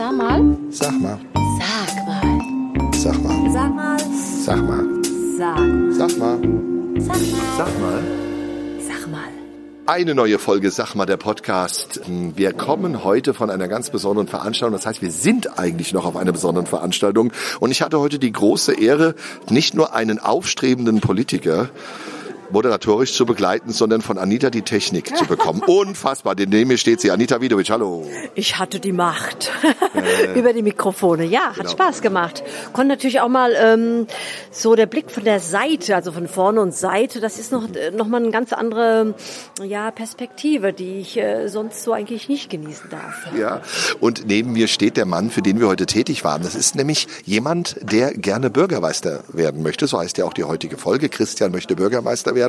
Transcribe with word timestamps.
Sag 0.00 0.16
mal. 0.16 0.56
Sag 0.70 0.98
mal. 0.98 1.18
Sag 1.58 2.06
mal. 2.06 2.32
Sag 2.94 3.22
mal. 3.22 3.50
Sag 3.50 3.74
mal. 3.74 3.98
Sag 4.46 4.62
mal. 4.62 4.86
Sag. 5.36 5.58
Sag 5.92 6.18
mal. 6.18 6.40
Sag 6.98 7.18
mal. 7.18 7.36
Sag 7.58 7.80
mal. 7.80 8.02
Sag 8.80 9.10
mal. 9.10 9.28
Eine 9.84 10.14
neue 10.14 10.38
Folge 10.38 10.70
Sag 10.70 10.94
mal 10.94 11.04
der 11.04 11.18
Podcast. 11.18 12.00
Wir 12.08 12.54
kommen 12.54 13.04
heute 13.04 13.34
von 13.34 13.50
einer 13.50 13.68
ganz 13.68 13.90
besonderen 13.90 14.26
Veranstaltung. 14.26 14.72
Das 14.72 14.86
heißt, 14.86 15.02
wir 15.02 15.10
sind 15.10 15.58
eigentlich 15.58 15.92
noch 15.92 16.06
auf 16.06 16.16
einer 16.16 16.32
besonderen 16.32 16.66
Veranstaltung. 16.66 17.30
Und 17.58 17.70
ich 17.70 17.82
hatte 17.82 18.00
heute 18.00 18.18
die 18.18 18.32
große 18.32 18.80
Ehre, 18.80 19.14
nicht 19.50 19.74
nur 19.74 19.94
einen 19.94 20.18
aufstrebenden 20.18 21.02
Politiker 21.02 21.68
moderatorisch 22.52 23.12
zu 23.14 23.26
begleiten, 23.26 23.72
sondern 23.72 24.02
von 24.02 24.18
Anita 24.18 24.50
die 24.50 24.62
Technik 24.62 25.16
zu 25.16 25.26
bekommen. 25.26 25.62
Unfassbar. 25.66 26.34
Denn 26.34 26.48
neben 26.50 26.68
mir 26.68 26.78
steht 26.78 27.00
sie. 27.00 27.10
Anita 27.10 27.40
Widovic, 27.40 27.70
hallo. 27.70 28.06
Ich 28.34 28.58
hatte 28.58 28.80
die 28.80 28.92
Macht 28.92 29.50
über 30.34 30.52
die 30.52 30.62
Mikrofone. 30.62 31.24
Ja, 31.24 31.48
hat 31.50 31.56
Genau. 31.56 31.70
Spaß 31.70 32.00
gemacht. 32.02 32.42
Konnte 32.72 32.88
natürlich 32.88 33.20
auch 33.20 33.28
mal 33.28 33.54
ähm, 33.56 34.06
so 34.50 34.74
der 34.74 34.86
Blick 34.86 35.10
von 35.10 35.24
der 35.24 35.40
Seite, 35.40 35.94
also 35.94 36.10
von 36.12 36.26
vorne 36.26 36.60
und 36.60 36.74
Seite, 36.74 37.20
das 37.20 37.38
ist 37.38 37.52
noch 37.52 37.68
äh, 37.74 37.90
noch 37.90 38.06
mal 38.08 38.16
eine 38.18 38.30
ganz 38.30 38.52
andere 38.52 39.14
ja, 39.62 39.90
Perspektive, 39.90 40.72
die 40.72 40.98
ich 41.00 41.16
äh, 41.16 41.48
sonst 41.48 41.82
so 41.84 41.92
eigentlich 41.92 42.28
nicht 42.28 42.50
genießen 42.50 42.90
darf. 42.90 43.28
Ja, 43.38 43.60
und 44.00 44.26
neben 44.26 44.52
mir 44.52 44.68
steht 44.68 44.96
der 44.96 45.06
Mann, 45.06 45.30
für 45.30 45.42
den 45.42 45.60
wir 45.60 45.68
heute 45.68 45.86
tätig 45.86 46.24
waren. 46.24 46.42
Das 46.42 46.54
ist 46.54 46.74
nämlich 46.74 47.06
jemand, 47.24 47.76
der 47.82 48.12
gerne 48.14 48.50
Bürgermeister 48.50 49.22
werden 49.28 49.62
möchte. 49.62 49.86
So 49.86 49.98
heißt 49.98 50.18
ja 50.18 50.24
auch 50.24 50.32
die 50.32 50.44
heutige 50.44 50.76
Folge. 50.76 51.08
Christian 51.08 51.52
möchte 51.52 51.76
Bürgermeister 51.76 52.34
werden. 52.34 52.39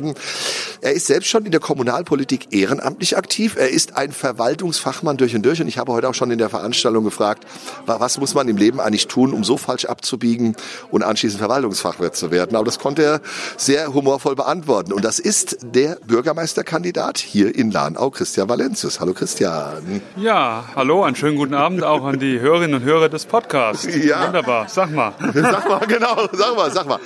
Er 0.80 0.92
ist 0.92 1.06
selbst 1.06 1.28
schon 1.28 1.44
in 1.44 1.50
der 1.52 1.60
Kommunalpolitik 1.60 2.48
ehrenamtlich 2.52 3.16
aktiv. 3.16 3.56
Er 3.56 3.68
ist 3.70 3.96
ein 3.96 4.12
Verwaltungsfachmann 4.12 5.16
durch 5.16 5.34
und 5.34 5.42
durch. 5.44 5.60
Und 5.60 5.68
ich 5.68 5.78
habe 5.78 5.92
heute 5.92 6.08
auch 6.08 6.14
schon 6.14 6.30
in 6.30 6.38
der 6.38 6.48
Veranstaltung 6.48 7.04
gefragt, 7.04 7.44
wa- 7.86 8.00
was 8.00 8.18
muss 8.18 8.34
man 8.34 8.48
im 8.48 8.56
Leben 8.56 8.80
eigentlich 8.80 9.06
tun, 9.06 9.32
um 9.32 9.44
so 9.44 9.56
falsch 9.56 9.84
abzubiegen 9.84 10.56
und 10.90 11.02
anschließend 11.02 11.38
Verwaltungsfachwirt 11.40 12.16
zu 12.16 12.30
werden. 12.30 12.56
Aber 12.56 12.64
das 12.64 12.78
konnte 12.78 13.02
er 13.02 13.20
sehr 13.56 13.92
humorvoll 13.94 14.34
beantworten. 14.34 14.92
Und 14.92 15.04
das 15.04 15.18
ist 15.18 15.58
der 15.62 15.98
Bürgermeisterkandidat 16.06 17.18
hier 17.18 17.54
in 17.54 17.70
Lahnau, 17.70 18.10
Christian 18.10 18.48
Valentius. 18.48 18.98
Hallo 19.00 19.12
Christian. 19.12 20.02
Ja, 20.16 20.64
hallo, 20.74 21.04
einen 21.04 21.16
schönen 21.16 21.36
guten 21.36 21.54
Abend 21.54 21.84
auch 21.84 22.04
an 22.04 22.18
die 22.18 22.40
Hörerinnen 22.40 22.80
und 22.80 22.84
Hörer 22.84 23.08
des 23.08 23.26
Podcasts. 23.26 23.86
Ja. 23.94 24.26
Wunderbar, 24.26 24.66
sag 24.68 24.90
mal. 24.90 25.12
Sag 25.34 25.68
mal, 25.68 25.86
genau, 25.86 26.28
sag 26.32 26.56
mal, 26.56 26.70
sag 26.70 26.86
mal. 26.88 26.98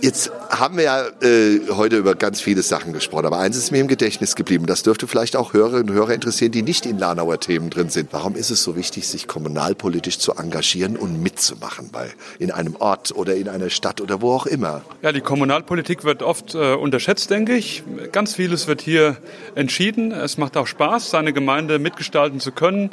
Jetzt 0.00 0.30
haben 0.52 0.76
wir 0.76 0.84
ja 0.84 1.06
äh, 1.22 1.60
heute 1.70 1.96
über 1.96 2.14
ganz 2.14 2.40
viele 2.40 2.62
Sachen 2.62 2.92
gesprochen, 2.92 3.26
aber 3.26 3.38
eins 3.38 3.56
ist 3.56 3.70
mir 3.70 3.80
im 3.80 3.88
Gedächtnis 3.88 4.36
geblieben. 4.36 4.66
Das 4.66 4.82
dürfte 4.82 5.06
vielleicht 5.06 5.34
auch 5.34 5.54
Hörerinnen 5.54 5.90
und 5.90 5.94
Hörer 5.94 6.12
interessieren, 6.12 6.52
die 6.52 6.62
nicht 6.62 6.84
in 6.84 6.98
Lanauer 6.98 7.40
Themen 7.40 7.70
drin 7.70 7.88
sind. 7.88 8.12
Warum 8.12 8.36
ist 8.36 8.50
es 8.50 8.62
so 8.62 8.76
wichtig, 8.76 9.08
sich 9.08 9.26
kommunalpolitisch 9.26 10.18
zu 10.18 10.34
engagieren 10.34 10.96
und 10.96 11.22
mitzumachen 11.22 11.88
bei 11.90 12.10
in 12.38 12.50
einem 12.50 12.76
Ort 12.76 13.12
oder 13.16 13.34
in 13.34 13.48
einer 13.48 13.70
Stadt 13.70 14.00
oder 14.00 14.20
wo 14.20 14.32
auch 14.32 14.46
immer? 14.46 14.82
Ja, 15.00 15.12
die 15.12 15.22
Kommunalpolitik 15.22 16.04
wird 16.04 16.22
oft 16.22 16.54
äh, 16.54 16.74
unterschätzt, 16.74 17.30
denke 17.30 17.54
ich. 17.54 17.82
Ganz 18.12 18.34
vieles 18.34 18.66
wird 18.66 18.82
hier 18.82 19.16
entschieden. 19.54 20.12
Es 20.12 20.36
macht 20.36 20.58
auch 20.58 20.66
Spaß, 20.66 21.10
seine 21.10 21.32
Gemeinde 21.32 21.78
mitgestalten 21.78 22.40
zu 22.40 22.52
können. 22.52 22.90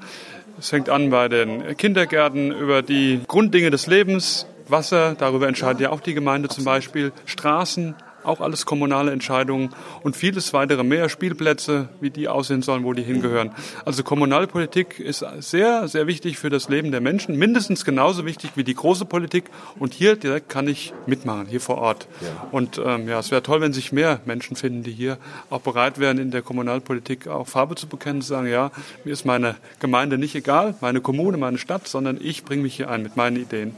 Es 0.59 0.69
fängt 0.69 0.89
an 0.89 1.09
bei 1.09 1.27
den 1.27 1.75
Kindergärten 1.77 2.51
über 2.51 2.81
die 2.81 3.21
Grunddinge 3.27 3.69
des 3.69 3.87
Lebens, 3.87 4.45
Wasser, 4.71 5.15
darüber 5.17 5.47
entscheidet 5.47 5.81
ja 5.81 5.89
auch 5.91 6.01
die 6.01 6.13
Gemeinde 6.13 6.49
zum 6.49 6.63
Beispiel, 6.63 7.11
Straßen, 7.25 7.95
auch 8.23 8.41
alles 8.41 8.65
kommunale 8.65 9.11
Entscheidungen 9.11 9.69
und 10.03 10.15
vieles 10.15 10.53
weitere 10.53 10.83
mehr, 10.83 11.09
Spielplätze, 11.09 11.89
wie 11.99 12.09
die 12.09 12.27
aussehen 12.27 12.61
sollen, 12.61 12.83
wo 12.83 12.93
die 12.93 13.03
hingehören. 13.03 13.51
Also 13.85 14.03
Kommunalpolitik 14.03 14.99
ist 14.99 15.25
sehr, 15.39 15.87
sehr 15.87 16.07
wichtig 16.07 16.37
für 16.37 16.49
das 16.49 16.69
Leben 16.69 16.91
der 16.91 17.01
Menschen, 17.01 17.37
mindestens 17.37 17.85
genauso 17.85 18.25
wichtig 18.25 18.51
wie 18.55 18.63
die 18.63 18.75
große 18.75 19.05
Politik. 19.05 19.45
Und 19.77 19.93
hier 19.93 20.15
direkt 20.15 20.49
kann 20.49 20.67
ich 20.67 20.93
mitmachen, 21.05 21.47
hier 21.47 21.61
vor 21.61 21.77
Ort. 21.77 22.07
Und 22.51 22.81
ähm, 22.83 23.07
ja, 23.07 23.19
es 23.19 23.31
wäre 23.31 23.43
toll, 23.43 23.61
wenn 23.61 23.73
sich 23.73 23.91
mehr 23.91 24.19
Menschen 24.25 24.55
finden, 24.55 24.83
die 24.83 24.91
hier 24.91 25.17
auch 25.49 25.61
bereit 25.61 25.99
wären, 25.99 26.17
in 26.17 26.31
der 26.31 26.41
Kommunalpolitik 26.41 27.27
auch 27.27 27.47
Farbe 27.47 27.75
zu 27.75 27.87
bekennen, 27.87 28.21
zu 28.21 28.29
sagen, 28.29 28.47
ja, 28.47 28.71
mir 29.03 29.13
ist 29.13 29.25
meine 29.25 29.55
Gemeinde 29.79 30.17
nicht 30.17 30.35
egal, 30.35 30.75
meine 30.81 31.01
Kommune, 31.01 31.37
meine 31.37 31.57
Stadt, 31.57 31.87
sondern 31.87 32.19
ich 32.21 32.43
bringe 32.43 32.63
mich 32.63 32.75
hier 32.75 32.89
ein 32.89 33.03
mit 33.03 33.15
meinen 33.15 33.37
Ideen. 33.37 33.75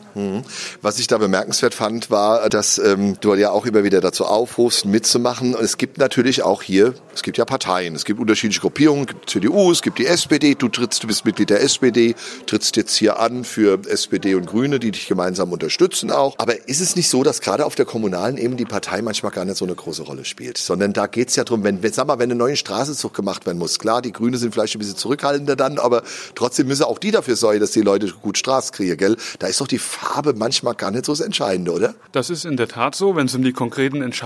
Was 0.81 0.99
ich 0.99 1.07
da 1.07 1.17
bemerkenswert 1.17 1.73
fand, 1.73 2.09
war, 2.09 2.49
dass 2.49 2.77
ähm, 2.77 3.17
du 3.21 3.33
ja 3.35 3.51
auch 3.51 3.65
immer 3.65 3.83
wieder 3.83 4.01
dazu 4.01 4.25
aufrufst, 4.31 4.85
mitzumachen. 4.85 5.55
Es 5.55 5.77
gibt 5.77 5.97
natürlich 5.97 6.43
auch 6.43 6.63
hier, 6.63 6.95
es 7.13 7.21
gibt 7.21 7.37
ja 7.37 7.45
Parteien, 7.45 7.93
es 7.95 8.05
gibt 8.05 8.19
unterschiedliche 8.19 8.61
Gruppierungen, 8.61 9.03
es 9.03 9.07
gibt 9.07 9.29
CDU, 9.29 9.71
es 9.71 9.81
gibt 9.81 9.99
die 9.99 10.07
SPD, 10.07 10.55
du 10.55 10.69
trittst, 10.69 11.03
du 11.03 11.07
bist 11.07 11.25
Mitglied 11.25 11.49
der 11.49 11.61
SPD, 11.61 12.15
trittst 12.47 12.75
jetzt 12.77 12.95
hier 12.95 13.19
an 13.19 13.43
für 13.43 13.79
SPD 13.87 14.35
und 14.35 14.47
Grüne, 14.47 14.79
die 14.79 14.91
dich 14.91 15.07
gemeinsam 15.07 15.51
unterstützen 15.51 16.09
auch. 16.11 16.35
Aber 16.37 16.67
ist 16.67 16.81
es 16.81 16.95
nicht 16.95 17.09
so, 17.09 17.23
dass 17.23 17.41
gerade 17.41 17.65
auf 17.65 17.75
der 17.75 17.85
kommunalen 17.85 18.37
Ebene 18.37 18.55
die 18.55 18.65
Partei 18.65 19.01
manchmal 19.01 19.31
gar 19.31 19.45
nicht 19.45 19.57
so 19.57 19.65
eine 19.65 19.75
große 19.75 20.03
Rolle 20.03 20.25
spielt? 20.25 20.57
Sondern 20.57 20.93
da 20.93 21.07
geht's 21.07 21.35
ja 21.35 21.43
drum, 21.43 21.63
wenn, 21.63 21.83
wenn, 21.83 21.93
sag 21.93 22.07
mal, 22.07 22.17
wenn 22.17 22.31
ein 22.31 22.37
neuer 22.37 22.55
Straßenzug 22.55 23.13
gemacht 23.13 23.45
werden 23.45 23.57
muss, 23.57 23.77
klar, 23.79 24.01
die 24.01 24.11
Grüne 24.11 24.37
sind 24.37 24.53
vielleicht 24.53 24.75
ein 24.75 24.79
bisschen 24.79 24.97
zurückhaltender 24.97 25.55
dann, 25.55 25.77
aber 25.77 26.03
trotzdem 26.35 26.67
müssen 26.67 26.83
auch 26.83 26.97
die 26.97 27.11
dafür 27.11 27.35
sorgen, 27.35 27.59
dass 27.59 27.71
die 27.71 27.81
Leute 27.81 28.07
gut 28.21 28.37
Straße 28.37 28.71
kriegen, 28.71 28.97
gell? 28.97 29.17
Da 29.39 29.47
ist 29.47 29.61
doch 29.61 29.67
die 29.67 29.79
Farbe 29.79 30.33
manchmal 30.33 30.75
gar 30.75 30.91
nicht 30.91 31.05
so 31.05 31.11
das 31.11 31.19
Entscheidende, 31.19 31.71
oder? 31.73 31.95
Das 32.11 32.29
ist 32.29 32.45
in 32.45 32.57
der 32.57 32.67
Tat 32.67 32.95
so. 32.95 33.15
Wenn 33.15 33.25
es 33.25 33.35
um 33.35 33.43
die 33.43 33.53
konkreten 33.53 34.01
Entscheidungen 34.01 34.20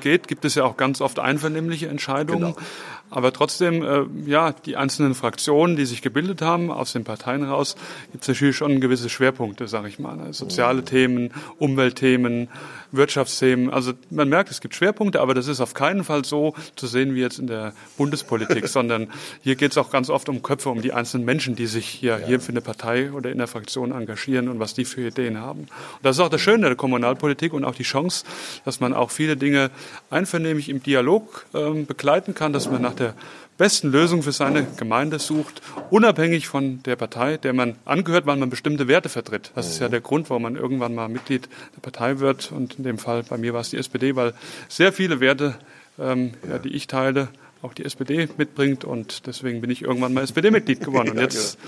geht, 0.00 0.28
gibt 0.28 0.44
es 0.44 0.54
ja 0.54 0.64
auch 0.64 0.76
ganz 0.76 1.00
oft 1.00 1.18
einvernehmliche 1.18 1.88
Entscheidungen. 1.88 2.54
Genau. 2.54 2.66
Aber 3.10 3.32
trotzdem, 3.32 3.82
äh, 3.82 4.04
ja, 4.26 4.52
die 4.52 4.76
einzelnen 4.76 5.14
Fraktionen, 5.14 5.76
die 5.76 5.84
sich 5.84 6.02
gebildet 6.02 6.42
haben, 6.42 6.70
aus 6.70 6.92
den 6.92 7.04
Parteien 7.04 7.44
raus, 7.44 7.76
gibt 8.12 8.22
es 8.24 8.28
natürlich 8.28 8.56
schon 8.56 8.80
gewisse 8.80 9.08
Schwerpunkte, 9.08 9.68
sage 9.68 9.88
ich 9.88 9.98
mal. 9.98 10.16
ne? 10.16 10.32
Soziale 10.32 10.84
Themen, 10.84 11.32
Umweltthemen, 11.58 12.48
Wirtschaftsthemen. 12.92 13.70
Also 13.70 13.92
man 14.10 14.28
merkt, 14.28 14.50
es 14.50 14.60
gibt 14.60 14.74
Schwerpunkte, 14.74 15.20
aber 15.20 15.34
das 15.34 15.46
ist 15.46 15.60
auf 15.60 15.74
keinen 15.74 16.04
Fall 16.04 16.24
so 16.24 16.54
zu 16.76 16.86
sehen 16.86 17.14
wie 17.14 17.20
jetzt 17.20 17.38
in 17.38 17.46
der 17.46 17.72
Bundespolitik, 17.96 18.68
sondern 18.68 19.08
hier 19.42 19.56
geht 19.56 19.72
es 19.72 19.78
auch 19.78 19.90
ganz 19.90 20.10
oft 20.10 20.28
um 20.28 20.42
Köpfe, 20.42 20.70
um 20.70 20.82
die 20.82 20.92
einzelnen 20.92 21.24
Menschen, 21.24 21.56
die 21.56 21.66
sich 21.66 21.86
hier, 21.86 22.18
hier 22.18 22.40
für 22.40 22.50
eine 22.50 22.60
Partei 22.60 23.12
oder 23.12 23.30
in 23.30 23.38
der 23.38 23.46
Fraktion 23.46 23.92
engagieren 23.92 24.48
und 24.48 24.58
was 24.58 24.74
die 24.74 24.84
für 24.84 25.08
Ideen 25.08 25.38
haben. 25.38 25.60
Und 25.60 25.68
das 26.02 26.16
ist 26.16 26.20
auch 26.20 26.28
das 26.28 26.40
Schöne 26.40 26.66
der 26.66 26.76
Kommunalpolitik 26.76 27.52
und 27.52 27.64
auch 27.64 27.74
die 27.74 27.82
Chance, 27.82 28.24
dass 28.64 28.80
man 28.80 28.92
auch 28.92 29.10
viele 29.10 29.36
Dinge 29.36 29.70
einvernehmlich 30.10 30.68
im 30.68 30.82
Dialog 30.82 31.46
ähm, 31.54 31.86
begleiten 31.86 32.34
kann, 32.34 32.52
dass 32.52 32.70
man 32.70 32.82
nach 32.82 32.94
der 33.00 33.14
besten 33.60 33.90
Lösung 33.90 34.22
für 34.22 34.32
seine 34.32 34.66
Gemeinde 34.78 35.18
sucht, 35.18 35.60
unabhängig 35.90 36.48
von 36.48 36.82
der 36.84 36.96
Partei, 36.96 37.36
der 37.36 37.52
man 37.52 37.76
angehört, 37.84 38.24
weil 38.24 38.36
man 38.36 38.48
bestimmte 38.48 38.88
Werte 38.88 39.10
vertritt. 39.10 39.52
Das 39.54 39.68
ist 39.68 39.80
ja 39.80 39.90
der 39.90 40.00
Grund, 40.00 40.30
warum 40.30 40.44
man 40.44 40.56
irgendwann 40.56 40.94
mal 40.94 41.10
Mitglied 41.10 41.46
der 41.76 41.82
Partei 41.82 42.20
wird. 42.20 42.52
Und 42.52 42.78
in 42.78 42.84
dem 42.84 42.96
Fall 42.96 43.22
bei 43.22 43.36
mir 43.36 43.52
war 43.52 43.60
es 43.60 43.68
die 43.68 43.76
SPD, 43.76 44.16
weil 44.16 44.32
sehr 44.68 44.94
viele 44.94 45.20
Werte, 45.20 45.56
ähm, 45.98 46.32
ja, 46.48 46.58
die 46.58 46.70
ich 46.70 46.86
teile, 46.86 47.28
auch 47.60 47.74
die 47.74 47.84
SPD 47.84 48.30
mitbringt. 48.38 48.86
Und 48.86 49.26
deswegen 49.26 49.60
bin 49.60 49.68
ich 49.68 49.82
irgendwann 49.82 50.14
mal 50.14 50.24
SPD-Mitglied 50.24 50.80
geworden 50.84 51.10
und 51.10 51.18
jetzt 51.18 51.58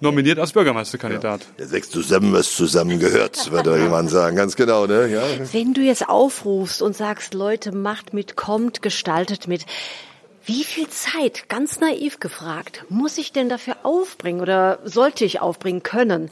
nominiert 0.00 0.40
als 0.40 0.52
Bürgermeisterkandidat. 0.52 1.42
Der 1.58 1.70
wächst 1.70 1.92
zusammen, 1.92 2.32
was 2.32 2.52
zusammengehört, 2.52 3.48
würde 3.52 3.78
jemand 3.78 4.10
sagen. 4.10 4.36
Ganz 4.36 4.56
genau, 4.56 4.86
ne? 4.86 5.06
Ja. 5.08 5.22
Wenn 5.52 5.72
du 5.72 5.82
jetzt 5.82 6.08
aufrufst 6.08 6.82
und 6.82 6.96
sagst, 6.96 7.34
Leute, 7.34 7.70
macht 7.70 8.12
mit, 8.12 8.34
kommt, 8.34 8.82
gestaltet 8.82 9.46
mit, 9.46 9.66
wie 10.48 10.64
viel 10.64 10.88
Zeit, 10.88 11.50
ganz 11.50 11.78
naiv 11.78 12.20
gefragt, 12.20 12.86
muss 12.88 13.18
ich 13.18 13.32
denn 13.32 13.50
dafür 13.50 13.76
aufbringen 13.82 14.40
oder 14.40 14.78
sollte 14.82 15.26
ich 15.26 15.42
aufbringen 15.42 15.82
können? 15.82 16.30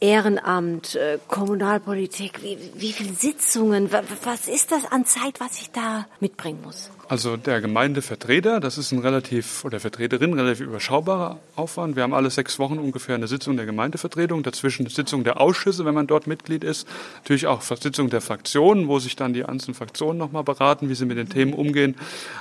Ehrenamt, 0.00 0.96
äh, 0.96 1.18
Kommunalpolitik, 1.28 2.42
wie, 2.42 2.58
wie 2.74 2.92
viele 2.92 3.14
Sitzungen, 3.14 3.90
wa- 3.90 4.02
was 4.22 4.48
ist 4.48 4.70
das 4.70 4.84
an 4.84 5.06
Zeit, 5.06 5.40
was 5.40 5.58
ich 5.62 5.70
da 5.70 6.06
mitbringen 6.20 6.60
muss? 6.62 6.90
Also 7.08 7.36
der 7.38 7.60
Gemeindevertreter, 7.62 8.60
das 8.60 8.76
ist 8.76 8.92
ein 8.92 8.98
relativ, 8.98 9.64
oder 9.64 9.80
Vertreterin, 9.80 10.34
relativ 10.34 10.66
überschaubarer 10.66 11.38
Aufwand. 11.56 11.96
Wir 11.96 12.02
haben 12.02 12.14
alle 12.14 12.30
sechs 12.30 12.58
Wochen 12.58 12.78
ungefähr 12.78 13.14
eine 13.14 13.28
Sitzung 13.28 13.56
der 13.56 13.66
Gemeindevertretung, 13.66 14.42
dazwischen 14.42 14.86
Sitzung 14.88 15.22
der 15.24 15.40
Ausschüsse, 15.40 15.84
wenn 15.86 15.94
man 15.94 16.06
dort 16.06 16.26
Mitglied 16.26 16.64
ist. 16.64 16.86
Natürlich 17.16 17.46
auch 17.46 17.62
Sitzung 17.62 18.08
der 18.10 18.20
Fraktionen, 18.20 18.88
wo 18.88 18.98
sich 18.98 19.16
dann 19.16 19.32
die 19.32 19.44
einzelnen 19.44 19.74
Fraktionen 19.74 20.18
nochmal 20.18 20.44
beraten, 20.44 20.88
wie 20.90 20.94
sie 20.94 21.04
mit 21.06 21.16
den 21.18 21.28
Themen 21.28 21.52
umgehen. 21.54 21.94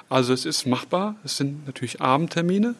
Also 0.10 0.34
es 0.34 0.46
ist 0.46 0.66
machbar. 0.66 1.13
Es 1.24 1.38
sind 1.38 1.66
natürlich 1.66 2.02
Abendtermine. 2.02 2.76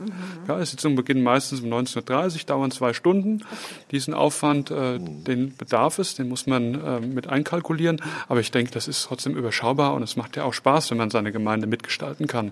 Ja, 0.48 0.60
die 0.60 0.66
Sitzungen 0.66 0.96
beginnen 0.96 1.24
meistens 1.24 1.62
um 1.62 1.70
19.30 1.72 2.36
Uhr, 2.36 2.42
dauern 2.46 2.72
zwei 2.72 2.94
Stunden. 2.94 3.44
Diesen 3.92 4.14
Aufwand, 4.14 4.72
äh, 4.72 5.00
den 5.00 5.56
bedarf 5.56 6.00
es, 6.00 6.16
den 6.16 6.30
muss 6.30 6.48
man 6.48 6.74
äh, 6.82 7.00
mit 7.00 7.28
einkalkulieren. 7.28 8.02
Aber 8.28 8.40
ich 8.40 8.52
denke, 8.52 8.72
das 8.72 8.88
ist 8.88 9.04
trotzdem 9.04 9.36
überschaubar 9.36 9.94
und 9.94 10.04
es 10.04 10.16
macht 10.16 10.36
ja 10.36 10.44
auch 10.44 10.54
Spaß, 10.54 10.92
wenn 10.92 10.98
man 10.98 11.10
seine 11.10 11.32
Gemeinde 11.32 11.68
mitgestalten 11.68 12.28
kann. 12.28 12.52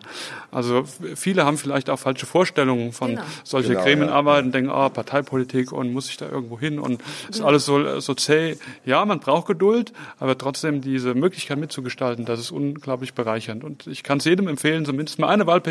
Also 0.52 0.84
viele 1.16 1.46
haben 1.46 1.58
vielleicht 1.58 1.90
auch 1.90 2.00
falsche 2.00 2.26
Vorstellungen 2.26 2.92
von 2.92 3.12
Genau. 3.12 3.22
solche 3.44 3.70
Genau, 3.70 3.84
Gremienarbeiten, 3.84 4.52
denken, 4.52 4.70
ah, 4.70 4.90
Parteipolitik 4.90 5.72
und 5.72 5.92
muss 5.92 6.10
ich 6.10 6.18
da 6.18 6.30
irgendwo 6.30 6.60
hin 6.60 6.80
und 6.80 7.02
ist 7.30 7.42
alles 7.42 7.66
so, 7.66 8.00
so 8.00 8.14
zäh. 8.14 8.58
Ja, 8.86 9.04
man 9.06 9.20
braucht 9.20 9.48
Geduld, 9.48 9.92
aber 10.20 10.38
trotzdem 10.38 10.82
diese 10.82 11.14
Möglichkeit 11.14 11.58
mitzugestalten, 11.58 12.26
das 12.26 12.40
ist 12.40 12.52
unglaublich 12.52 13.14
bereichernd. 13.14 13.64
Und 13.64 13.88
ich 13.88 14.04
kann 14.04 14.20
es 14.20 14.26
jedem 14.26 14.48
empfehlen, 14.48 14.86
zumindest 14.86 15.20
mal 15.20 15.28
eine 15.28 15.48
Wahlperiode 15.48 15.71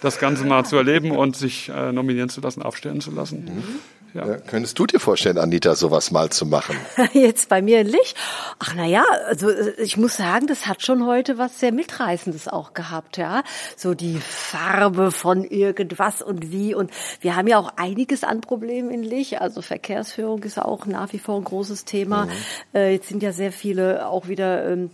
das 0.00 0.18
Ganze 0.18 0.44
mal 0.44 0.64
zu 0.64 0.76
erleben 0.76 1.12
und 1.12 1.36
sich 1.36 1.68
äh, 1.68 1.92
nominieren 1.92 2.28
zu 2.28 2.40
lassen, 2.40 2.62
aufstellen 2.62 3.00
zu 3.00 3.10
lassen. 3.10 3.50
Ja. 4.14 4.26
Ja, 4.26 4.36
könntest 4.36 4.78
du 4.78 4.86
dir 4.86 5.00
vorstellen, 5.00 5.38
Anita, 5.38 5.74
sowas 5.74 6.10
mal 6.10 6.28
zu 6.30 6.44
machen? 6.44 6.76
Jetzt 7.14 7.48
bei 7.48 7.62
mir 7.62 7.80
in 7.80 7.86
Lich? 7.86 8.14
Ach 8.58 8.74
na 8.76 8.84
ja, 8.84 9.04
also 9.26 9.48
äh, 9.48 9.72
ich 9.80 9.96
muss 9.96 10.16
sagen, 10.16 10.46
das 10.46 10.66
hat 10.66 10.82
schon 10.82 11.06
heute 11.06 11.38
was 11.38 11.58
sehr 11.58 11.72
mitreißendes 11.72 12.48
auch 12.48 12.74
gehabt, 12.74 13.16
ja. 13.16 13.42
So 13.76 13.94
die 13.94 14.18
Farbe 14.18 15.12
von 15.12 15.44
irgendwas 15.44 16.20
und 16.20 16.52
wie 16.52 16.74
und 16.74 16.90
wir 17.20 17.36
haben 17.36 17.46
ja 17.46 17.58
auch 17.58 17.72
einiges 17.76 18.22
an 18.22 18.42
Problemen 18.42 18.90
in 18.90 19.02
Lich. 19.02 19.40
Also 19.40 19.62
Verkehrsführung 19.62 20.42
ist 20.42 20.58
auch 20.58 20.84
nach 20.86 21.12
wie 21.12 21.18
vor 21.18 21.36
ein 21.36 21.44
großes 21.44 21.86
Thema. 21.86 22.28
Äh, 22.74 22.92
jetzt 22.92 23.08
sind 23.08 23.22
ja 23.22 23.32
sehr 23.32 23.52
viele 23.52 24.06
auch 24.08 24.28
wieder 24.28 24.70
ähm, 24.70 24.90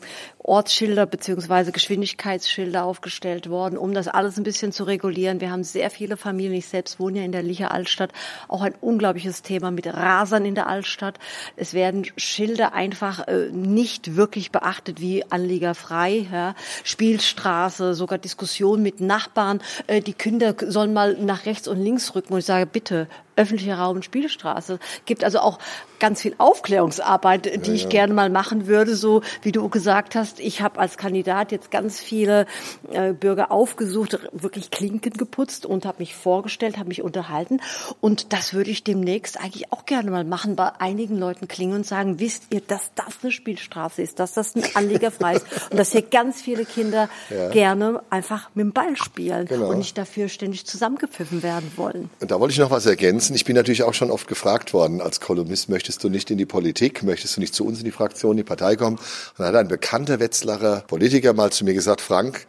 Ortsschilder 0.48 1.06
beziehungsweise 1.06 1.72
Geschwindigkeitsschilder 1.72 2.84
aufgestellt 2.84 3.50
worden, 3.50 3.76
um 3.76 3.92
das 3.92 4.08
alles 4.08 4.38
ein 4.38 4.44
bisschen 4.44 4.72
zu 4.72 4.84
regulieren. 4.84 5.40
Wir 5.40 5.50
haben 5.50 5.62
sehr 5.62 5.90
viele 5.90 6.16
Familien. 6.16 6.54
Ich 6.54 6.68
selbst 6.68 6.98
wohne 6.98 7.18
ja 7.18 7.24
in 7.24 7.32
der 7.32 7.42
Licher 7.42 7.70
Altstadt. 7.70 8.12
Auch 8.48 8.62
ein 8.62 8.74
unglaubliches 9.08 9.40
Thema 9.40 9.70
mit 9.70 9.86
Rasern 9.86 10.44
in 10.44 10.54
der 10.54 10.66
Altstadt. 10.66 11.18
Es 11.56 11.72
werden 11.72 12.06
Schilder 12.18 12.74
einfach 12.74 13.26
äh, 13.26 13.48
nicht 13.50 14.16
wirklich 14.16 14.52
beachtet 14.52 15.00
wie 15.00 15.24
anliegerfrei, 15.30 16.26
ja. 16.30 16.54
Spielstraße, 16.84 17.94
sogar 17.94 18.18
Diskussion 18.18 18.82
mit 18.82 19.00
Nachbarn. 19.00 19.62
Äh, 19.86 20.02
die 20.02 20.12
Kinder 20.12 20.54
sollen 20.66 20.92
mal 20.92 21.14
nach 21.14 21.46
rechts 21.46 21.68
und 21.68 21.80
links 21.82 22.14
rücken. 22.14 22.34
Und 22.34 22.40
ich 22.40 22.44
sage, 22.44 22.66
bitte, 22.66 23.08
öffentlicher 23.38 23.78
Raum 23.78 23.96
und 23.96 24.04
Spielstraße. 24.04 24.78
Gibt 25.06 25.24
also 25.24 25.38
auch 25.40 25.58
ganz 25.98 26.22
viel 26.22 26.34
Aufklärungsarbeit, 26.38 27.66
die 27.66 27.72
ich 27.72 27.88
gerne 27.88 28.14
mal 28.14 28.30
machen 28.30 28.66
würde, 28.66 28.94
so 28.94 29.22
wie 29.42 29.52
du 29.52 29.68
gesagt 29.68 30.14
hast. 30.14 30.38
Ich 30.40 30.60
habe 30.62 30.78
als 30.78 30.96
Kandidat 30.96 31.50
jetzt 31.52 31.70
ganz 31.70 31.98
viele 32.00 32.46
äh, 32.92 33.12
Bürger 33.12 33.50
aufgesucht, 33.50 34.18
wirklich 34.32 34.70
Klinken 34.70 35.12
geputzt 35.14 35.66
und 35.66 35.86
habe 35.86 35.98
mich 36.00 36.14
vorgestellt, 36.14 36.78
habe 36.78 36.88
mich 36.88 37.02
unterhalten. 37.02 37.60
Und 38.00 38.32
das 38.32 38.54
würde 38.54 38.70
ich 38.70 38.84
demnächst 38.84 39.40
eigentlich 39.40 39.72
auch 39.72 39.86
gerne 39.86 40.10
mal 40.10 40.24
machen, 40.24 40.56
bei 40.56 40.70
einigen 40.78 41.18
Leuten 41.18 41.48
klingen 41.48 41.74
und 41.74 41.86
sagen, 41.86 42.20
wisst 42.20 42.44
ihr, 42.50 42.60
dass 42.60 42.90
das 42.94 43.14
eine 43.22 43.32
Spielstraße 43.32 44.02
ist, 44.02 44.18
dass 44.20 44.34
das 44.34 44.54
ein 44.54 44.64
Anliegerfrei 44.74 45.34
ist 45.36 45.46
und 45.70 45.78
dass 45.78 45.92
hier 45.92 46.02
ganz 46.02 46.40
viele 46.40 46.64
Kinder 46.64 47.08
gerne 47.52 48.02
einfach 48.10 48.50
mit 48.54 48.64
dem 48.64 48.72
Ball 48.72 48.96
spielen 48.96 49.46
Genau. 49.46 49.70
und 49.70 49.78
nicht 49.78 49.96
dafür 49.98 50.28
ständig 50.28 50.66
zusammengepfiffen 50.66 51.42
werden 51.42 51.70
wollen. 51.76 52.10
Und 52.20 52.30
da 52.30 52.38
wollte 52.40 52.52
ich 52.52 52.58
noch 52.58 52.70
was 52.70 52.86
ergänzen. 52.86 53.27
Ich 53.30 53.44
bin 53.44 53.56
natürlich 53.56 53.82
auch 53.82 53.94
schon 53.94 54.10
oft 54.10 54.26
gefragt 54.26 54.72
worden 54.72 55.00
als 55.00 55.20
Kolumnist, 55.20 55.68
möchtest 55.68 56.02
du 56.02 56.08
nicht 56.08 56.30
in 56.30 56.38
die 56.38 56.46
Politik, 56.46 57.02
möchtest 57.02 57.36
du 57.36 57.40
nicht 57.40 57.54
zu 57.54 57.66
uns 57.66 57.78
in 57.78 57.84
die 57.84 57.90
Fraktion, 57.90 58.32
in 58.32 58.36
die 58.38 58.44
Partei 58.44 58.76
kommen? 58.76 58.96
Und 58.96 59.38
dann 59.38 59.48
hat 59.48 59.56
ein 59.56 59.68
bekannter 59.68 60.20
Wetzlarer 60.20 60.82
Politiker 60.86 61.32
mal 61.32 61.50
zu 61.50 61.64
mir 61.64 61.74
gesagt, 61.74 62.00
Frank, 62.00 62.46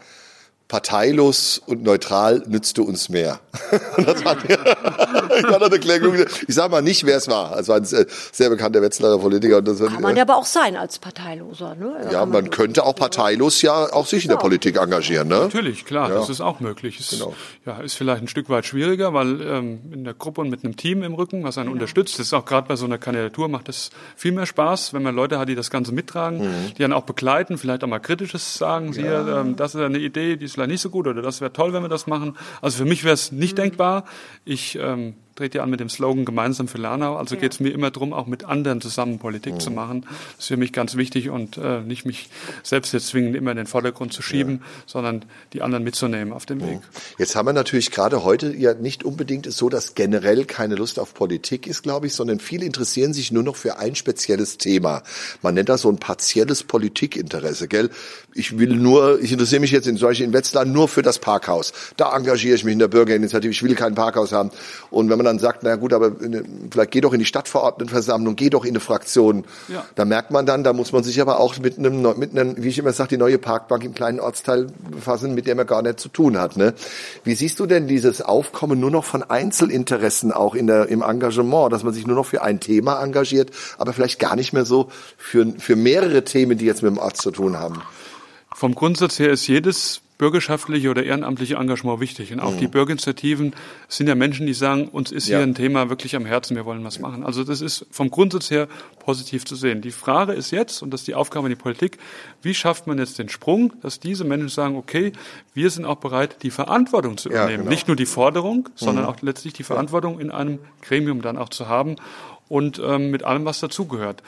parteilos 0.69 1.59
und 1.65 1.83
neutral 1.83 2.43
nützt 2.47 2.77
du 2.77 2.83
uns 2.83 3.09
mehr. 3.09 3.41
Das 3.97 4.23
war, 4.23 4.37
ich 4.43 5.43
war 5.43 5.59
da 5.59 5.65
eine 5.65 5.79
Klärung. 5.79 6.15
Ich 6.47 6.55
sage 6.55 6.71
mal 6.71 6.81
nicht, 6.81 7.05
wer 7.05 7.17
es 7.17 7.27
war. 7.27 7.57
Es 7.59 7.67
war 7.67 7.77
ein 7.77 7.85
sehr, 7.85 8.49
bekannter 8.49 8.81
Wetzlarer 8.81 9.19
Politiker. 9.19 9.57
Und 9.57 9.67
das, 9.67 9.79
Kann 9.79 10.01
man 10.01 10.15
ja 10.15 10.23
aber 10.23 10.37
auch 10.37 10.45
sein 10.45 10.77
als 10.77 10.99
Parteiloser. 10.99 11.75
Ne? 11.75 11.97
Da 12.03 12.11
ja, 12.11 12.19
kann 12.19 12.29
man 12.29 12.49
könnte 12.49 12.85
auch 12.85 12.95
parteilos 12.95 13.61
ja 13.61 13.91
auch 13.91 14.05
sich 14.07 14.23
in 14.23 14.29
der 14.29 14.37
Politik 14.37 14.77
engagieren. 14.77 15.27
Ne? 15.27 15.39
Natürlich, 15.39 15.85
klar, 15.85 16.09
das 16.09 16.29
ist 16.29 16.39
auch 16.41 16.59
möglich. 16.59 16.99
Es 16.99 17.09
Genau. 17.09 17.33
ja, 17.65 17.79
ist 17.79 17.95
vielleicht 17.95 18.21
ein 18.21 18.27
Stück 18.27 18.49
weit 18.49 18.65
schwieriger, 18.65 19.13
weil 19.13 19.41
ähm, 19.41 19.79
in 19.91 20.03
der 20.05 20.13
Gruppe 20.13 20.41
und 20.41 20.49
mit 20.49 20.63
einem 20.63 20.77
Team 20.77 21.03
im 21.03 21.13
Rücken, 21.13 21.43
was 21.43 21.57
einen 21.57 21.69
unterstützt, 21.69 22.19
das 22.19 22.27
ist 22.27 22.33
auch 22.33 22.45
gerade 22.45 22.67
bei 22.67 22.75
so 22.75 22.85
einer 22.85 22.97
Kandidatur, 22.97 23.49
macht 23.49 23.67
das 23.67 23.89
viel 24.15 24.31
mehr 24.31 24.45
Spaß, 24.45 24.93
wenn 24.93 25.03
man 25.03 25.15
Leute 25.15 25.39
hat, 25.39 25.49
die 25.49 25.55
das 25.55 25.69
Ganze 25.69 25.91
mittragen, 25.91 26.73
die 26.77 26.81
dann 26.81 26.93
auch 26.93 27.03
begleiten, 27.03 27.57
vielleicht 27.57 27.83
auch 27.83 27.87
mal 27.87 27.99
Kritisches 27.99 28.55
sagen, 28.55 28.93
sie, 28.93 29.01
ähm, 29.01 29.55
das 29.55 29.75
ist 29.75 29.81
eine 29.81 29.97
Idee, 29.97 30.37
die 30.37 30.45
ist 30.45 30.58
vielleicht 30.59 30.71
nicht 30.71 30.81
so 30.81 30.89
gut 30.89 31.07
oder 31.07 31.21
das 31.21 31.41
wäre 31.41 31.53
toll, 31.53 31.73
wenn 31.73 31.83
wir 31.83 31.89
das 31.89 32.07
machen. 32.07 32.37
Also 32.61 32.77
für 32.77 32.85
mich 32.85 33.03
wäre 33.03 33.13
es 33.13 33.31
nicht 33.31 33.57
denkbar. 33.57 34.05
Ich 34.45 34.77
ähm, 34.79 35.15
trete 35.39 35.59
ja 35.59 35.63
an 35.63 35.69
mit 35.69 35.79
dem 35.79 35.89
Slogan 35.89 36.25
Gemeinsam 36.25 36.67
für 36.67 36.77
Lernau. 36.77 37.15
Also 37.15 37.37
geht 37.37 37.53
es 37.53 37.59
mir 37.61 37.69
immer 37.69 37.91
darum, 37.91 38.11
auch 38.11 38.27
mit 38.27 38.43
anderen 38.43 38.81
zusammen 38.81 39.19
Politik 39.19 39.61
zu 39.61 39.71
machen. 39.71 40.01
Das 40.01 40.39
ist 40.39 40.47
für 40.47 40.57
mich 40.57 40.73
ganz 40.73 40.97
wichtig 40.97 41.29
und 41.29 41.57
äh, 41.57 41.79
nicht 41.79 42.05
mich 42.05 42.29
selbst 42.61 42.91
jetzt 42.91 43.07
zwingend 43.07 43.37
immer 43.37 43.51
in 43.51 43.57
den 43.57 43.65
Vordergrund 43.65 44.11
zu 44.11 44.21
schieben, 44.21 44.61
sondern 44.85 45.23
die 45.53 45.61
anderen 45.61 45.85
mitzunehmen 45.85 46.33
auf 46.33 46.45
dem 46.45 46.61
Weg. 46.61 46.79
Jetzt 47.17 47.37
haben 47.37 47.45
wir 47.45 47.53
natürlich 47.53 47.91
gerade 47.91 48.25
heute 48.25 48.53
ja 48.53 48.73
nicht 48.73 49.05
unbedingt 49.05 49.47
ist 49.47 49.57
so, 49.57 49.69
dass 49.69 49.95
generell 49.95 50.43
keine 50.43 50.75
Lust 50.75 50.99
auf 50.99 51.13
Politik 51.13 51.67
ist, 51.67 51.83
glaube 51.83 52.07
ich, 52.07 52.13
sondern 52.13 52.41
viele 52.41 52.65
interessieren 52.65 53.13
sich 53.13 53.31
nur 53.31 53.43
noch 53.43 53.55
für 53.55 53.77
ein 53.77 53.95
spezielles 53.95 54.57
Thema. 54.57 55.03
Man 55.41 55.53
nennt 55.53 55.69
das 55.69 55.81
so 55.81 55.89
ein 55.89 55.99
partielles 55.99 56.63
Politikinteresse, 56.63 57.69
gell? 57.69 57.89
Ich 58.33 58.59
will 58.59 58.75
nur, 58.75 59.21
ich 59.21 59.31
interessiere 59.31 59.61
mich 59.61 59.71
jetzt 59.71 59.87
in 59.87 59.95
solche 59.95 60.25
in 60.25 60.33
Wetzlar 60.33 60.65
nur 60.65 60.89
für 60.89 61.01
das 61.01 61.19
Parkhaus. 61.19 61.71
Da 61.95 62.13
engagiere 62.15 62.55
ich 62.55 62.65
mich 62.65 62.73
in 62.73 62.79
der 62.79 62.89
Bürgerinitiative. 62.89 63.51
Ich 63.51 63.63
will 63.63 63.75
kein 63.75 63.95
Parkhaus 63.95 64.33
haben. 64.33 64.51
Und 64.91 65.09
wenn 65.09 65.17
man 65.17 65.28
dann 65.29 65.39
sagt, 65.39 65.63
na 65.63 65.75
gut, 65.75 65.93
aber 65.93 66.11
vielleicht 66.71 66.91
geh 66.91 67.01
doch 67.01 67.13
in 67.13 67.19
die 67.19 67.25
Stadtverordnetenversammlung, 67.25 68.35
geh 68.35 68.49
doch 68.49 68.65
in 68.65 68.71
eine 68.71 68.79
Fraktion. 68.79 69.45
Ja. 69.67 69.85
Da 69.95 70.05
merkt 70.05 70.31
man 70.31 70.45
dann, 70.45 70.63
da 70.63 70.73
muss 70.73 70.91
man 70.91 71.03
sich 71.03 71.21
aber 71.21 71.39
auch 71.39 71.57
mit 71.59 71.77
einem, 71.77 72.01
mit 72.17 72.31
einem, 72.31 72.61
wie 72.61 72.67
ich 72.67 72.77
immer 72.77 72.91
sage, 72.91 73.09
die 73.09 73.17
neue 73.17 73.37
Parkbank 73.37 73.83
im 73.83 73.93
kleinen 73.93 74.19
Ortsteil 74.19 74.67
befassen, 74.91 75.35
mit 75.35 75.47
der 75.47 75.55
man 75.55 75.67
gar 75.67 75.81
nicht 75.81 75.99
zu 75.99 76.09
tun 76.09 76.37
hat. 76.37 76.57
Ne? 76.57 76.73
Wie 77.23 77.35
siehst 77.35 77.59
du 77.59 77.65
denn 77.65 77.87
dieses 77.87 78.21
Aufkommen 78.21 78.79
nur 78.79 78.91
noch 78.91 79.05
von 79.05 79.23
Einzelinteressen 79.23 80.31
auch 80.31 80.55
in 80.55 80.67
der, 80.67 80.87
im 80.89 81.01
Engagement, 81.01 81.71
dass 81.71 81.83
man 81.83 81.93
sich 81.93 82.07
nur 82.07 82.15
noch 82.15 82.25
für 82.25 82.41
ein 82.41 82.59
Thema 82.59 83.01
engagiert, 83.01 83.51
aber 83.77 83.93
vielleicht 83.93 84.19
gar 84.19 84.35
nicht 84.35 84.53
mehr 84.53 84.65
so 84.65 84.89
für, 85.17 85.53
für 85.57 85.75
mehrere 85.75 86.23
Themen, 86.23 86.57
die 86.57 86.65
jetzt 86.65 86.81
mit 86.81 86.91
dem 86.91 86.97
Ort 86.97 87.17
zu 87.17 87.31
tun 87.31 87.57
haben? 87.57 87.81
Vom 88.53 88.75
Grundsatz 88.75 89.19
her 89.19 89.29
ist 89.31 89.47
jedes 89.47 90.01
bürgerschaftliche 90.19 90.89
oder 90.91 91.03
ehrenamtliche 91.03 91.55
Engagement 91.55 91.99
wichtig. 92.01 92.31
Und 92.33 92.41
auch 92.41 92.55
die 92.57 92.67
Bürgerinitiativen 92.67 93.55
sind 93.87 94.07
ja 94.07 94.15
Menschen, 94.15 94.45
die 94.45 94.53
sagen, 94.53 94.89
uns 94.89 95.11
ist 95.11 95.27
Ja. 95.29 95.37
hier 95.37 95.47
ein 95.47 95.55
Thema 95.55 95.89
wirklich 95.89 96.13
am 96.15 96.25
Herzen, 96.25 96.55
wir 96.57 96.65
wollen 96.65 96.83
was 96.83 96.99
machen. 96.99 97.23
Also 97.23 97.43
das 97.45 97.61
ist 97.61 97.85
vom 97.89 98.11
Grundsatz 98.11 98.51
her 98.51 98.67
positiv 98.99 99.45
zu 99.45 99.55
sehen. 99.55 99.81
Die 99.81 99.91
Frage 99.91 100.33
ist 100.33 100.51
jetzt, 100.51 100.83
und 100.83 100.91
das 100.93 101.01
ist 101.01 101.07
die 101.07 101.15
Aufgabe 101.15 101.47
in 101.47 101.51
die 101.55 101.59
Politik, 101.61 101.97
wie 102.41 102.53
schafft 102.53 102.85
man 102.85 102.97
jetzt 102.99 103.17
den 103.17 103.29
Sprung, 103.29 103.71
dass 103.81 104.01
diese 104.01 104.25
Menschen 104.25 104.49
sagen, 104.49 104.75
okay, 104.75 105.13
wir 105.53 105.69
sind 105.69 105.85
auch 105.85 105.95
bereit, 105.97 106.43
die 106.43 106.51
Verantwortung 106.51 107.17
zu 107.17 107.29
Ja, 107.29 107.35
übernehmen. 107.35 107.59
genau. 107.59 107.69
Nicht 107.71 107.87
nur 107.87 107.95
die 107.95 108.05
Forderung, 108.05 108.67
sondern 108.75 109.05
auch 109.05 109.15
letztlich 109.21 109.53
die 109.53 109.63
Verantwortung 109.63 110.19
in 110.19 110.31
einem 110.31 110.59
Gremium 110.81 111.21
dann 111.21 111.37
auch 111.37 111.49
zu 111.49 111.69
haben 111.69 111.95
und 112.49 112.81
ähm, 112.85 113.09
mit 113.09 113.23
allem, 113.23 113.45
was 113.45 113.61
dazugehört. 113.61 114.21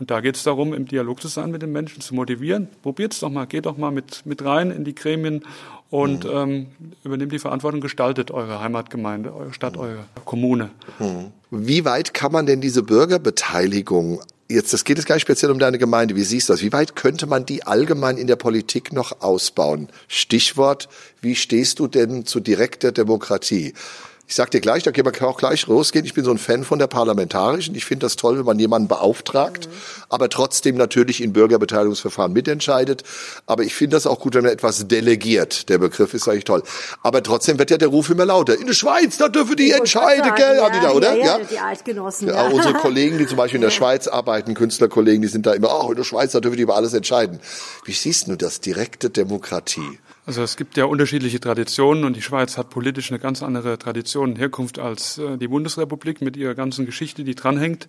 Und 0.00 0.10
da 0.10 0.20
geht 0.20 0.36
es 0.36 0.42
darum, 0.42 0.74
im 0.74 0.86
Dialog 0.86 1.20
zu 1.20 1.28
sein 1.28 1.50
mit 1.50 1.62
den 1.62 1.72
Menschen, 1.72 2.00
zu 2.00 2.14
motivieren. 2.14 2.68
Probiert's 2.82 3.20
doch 3.20 3.30
mal, 3.30 3.46
geht 3.46 3.66
doch 3.66 3.76
mal 3.76 3.90
mit, 3.90 4.26
mit 4.26 4.44
rein 4.44 4.70
in 4.70 4.84
die 4.84 4.94
Gremien 4.94 5.44
und 5.90 6.24
ähm, 6.24 6.66
übernehmt 7.04 7.32
die 7.32 7.38
Verantwortung, 7.38 7.80
gestaltet 7.80 8.30
eure 8.32 8.60
Heimatgemeinde, 8.60 9.32
eure 9.32 9.52
Stadt, 9.52 9.76
eure 9.76 10.04
Kommune. 10.24 10.70
Wie 11.50 11.84
weit 11.84 12.12
kann 12.12 12.32
man 12.32 12.46
denn 12.46 12.60
diese 12.60 12.82
Bürgerbeteiligung 12.82 14.20
Jetzt, 14.46 14.74
das 14.74 14.84
geht 14.84 14.98
jetzt 14.98 15.06
gar 15.06 15.14
nicht 15.14 15.22
speziell 15.22 15.50
um 15.50 15.58
deine 15.58 15.78
Gemeinde. 15.78 16.16
Wie 16.16 16.22
siehst 16.22 16.48
du 16.48 16.52
das? 16.52 16.60
Wie 16.60 16.72
weit 16.72 16.96
könnte 16.96 17.26
man 17.26 17.46
die 17.46 17.66
allgemein 17.66 18.18
in 18.18 18.26
der 18.26 18.36
Politik 18.36 18.92
noch 18.92 19.22
ausbauen? 19.22 19.88
Stichwort, 20.06 20.90
wie 21.22 21.34
stehst 21.34 21.78
du 21.78 21.86
denn 21.86 22.26
zu 22.26 22.40
direkter 22.40 22.92
Demokratie? 22.92 23.72
Ich 24.26 24.36
sag 24.36 24.50
dir 24.50 24.60
gleich, 24.60 24.82
da 24.82 24.90
können 24.90 25.12
wir 25.12 25.28
auch 25.28 25.36
gleich 25.36 25.66
losgehen. 25.66 26.06
Ich 26.06 26.14
bin 26.14 26.24
so 26.24 26.30
ein 26.30 26.38
Fan 26.38 26.64
von 26.64 26.78
der 26.78 26.86
parlamentarischen. 26.86 27.74
Ich 27.74 27.84
finde 27.84 28.06
das 28.06 28.16
toll, 28.16 28.38
wenn 28.38 28.46
man 28.46 28.58
jemanden 28.58 28.88
beauftragt, 28.88 29.68
aber 30.08 30.30
trotzdem 30.30 30.76
natürlich 30.76 31.22
in 31.22 31.34
Bürgerbeteiligungsverfahren 31.34 32.32
mitentscheidet. 32.32 33.04
Aber 33.44 33.64
ich 33.64 33.74
finde 33.74 33.96
das 33.96 34.06
auch 34.06 34.20
gut, 34.20 34.34
wenn 34.34 34.44
man 34.44 34.52
etwas 34.52 34.88
delegiert. 34.88 35.68
Der 35.68 35.76
Begriff 35.76 36.14
ist 36.14 36.26
eigentlich 36.26 36.44
toll. 36.44 36.62
Aber 37.02 37.22
trotzdem 37.22 37.58
wird 37.58 37.70
ja 37.70 37.76
der 37.76 37.88
Ruf 37.88 38.08
immer 38.08 38.24
lauter. 38.24 38.58
In 38.58 38.66
der 38.66 38.72
Schweiz, 38.72 39.18
da 39.18 39.28
dürfen 39.28 39.56
die 39.56 39.72
entscheiden, 39.72 40.34
gell, 40.34 40.56
ja, 40.56 40.66
Anita, 40.66 40.92
oder? 40.92 41.14
Ja, 41.16 41.38
ja, 41.38 41.40
die 41.44 41.58
Altgenossen. 41.58 42.28
Ja, 42.28 42.46
unsere 42.46 42.74
Kollegen, 42.84 43.18
die 43.18 43.26
zum 43.26 43.36
Beispiel 43.36 43.56
in 43.56 43.62
der 43.62 43.70
Schweiz 43.70 44.08
arbeiten, 44.08 44.54
Künstlerkollegen, 44.54 45.20
die 45.20 45.28
sind 45.28 45.44
da 45.44 45.52
immer, 45.52 45.84
oh, 45.84 45.90
in 45.90 45.96
der 45.96 46.04
Schweiz, 46.04 46.32
da 46.32 46.40
dürfen 46.40 46.56
die 46.56 46.62
über 46.62 46.76
alles 46.76 46.94
entscheiden. 46.94 47.40
Wie 47.84 47.92
siehst 47.92 48.28
du 48.28 48.36
das? 48.36 48.60
Direkte 48.60 49.10
Demokratie. 49.10 49.98
Also 50.26 50.42
es 50.42 50.56
gibt 50.56 50.78
ja 50.78 50.86
unterschiedliche 50.86 51.38
Traditionen 51.38 52.04
und 52.04 52.16
die 52.16 52.22
Schweiz 52.22 52.56
hat 52.56 52.70
politisch 52.70 53.10
eine 53.10 53.18
ganz 53.18 53.42
andere 53.42 53.78
Tradition 53.78 54.13
und 54.20 54.38
Herkunft 54.38 54.78
als 54.78 55.18
äh, 55.18 55.36
die 55.38 55.48
Bundesrepublik 55.48 56.20
mit 56.20 56.36
ihrer 56.36 56.54
ganzen 56.54 56.86
Geschichte, 56.86 57.24
die 57.24 57.34
dranhängt. 57.34 57.86